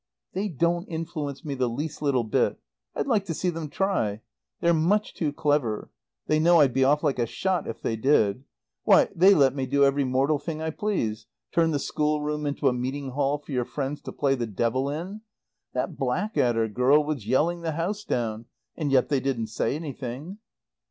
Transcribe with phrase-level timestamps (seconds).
[0.33, 2.57] "They don't influence me the least little bit.
[2.95, 4.21] I'd like to see them try.
[4.59, 5.91] They're much too clever.
[6.25, 8.43] They know I'd be off like a shot if they did.
[8.83, 12.73] Why, they let me do every mortal thing I please turn the schoolroom into a
[12.73, 15.21] meeting hall for your friends to play the devil in.
[15.75, 18.45] That Blackadder girl was yelling the house down,
[18.75, 20.39] yet they didn't say anything.